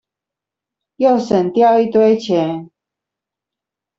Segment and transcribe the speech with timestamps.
[0.95, 2.71] 又省掉一堆錢